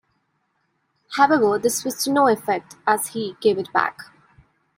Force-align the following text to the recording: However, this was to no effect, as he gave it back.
However, 1.15 1.59
this 1.59 1.85
was 1.85 2.03
to 2.03 2.11
no 2.11 2.27
effect, 2.27 2.75
as 2.87 3.09
he 3.09 3.37
gave 3.39 3.59
it 3.59 3.71
back. 3.71 3.99